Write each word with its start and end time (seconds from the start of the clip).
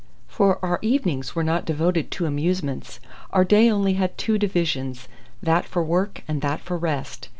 For 0.27 0.57
our 0.65 0.79
evenings 0.81 1.35
were 1.35 1.43
not 1.43 1.63
devoted 1.63 2.09
to 2.09 2.25
amusements. 2.25 2.99
Our 3.29 3.45
day 3.45 3.69
only 3.69 3.93
had 3.93 4.17
two 4.17 4.39
divisions, 4.39 5.07
that 5.43 5.63
for 5.65 5.83
work 5.83 6.23
and 6.27 6.41
that 6.41 6.59
for 6.59 6.75
rest. 6.75 7.29